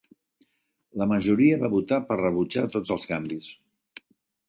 La 1.01 1.07
majoria 1.11 1.61
va 1.65 1.71
votar 1.75 2.01
per 2.09 2.19
rebutjar 2.25 2.67
tots 2.77 2.97
els 2.99 3.09
canvis. 3.15 3.55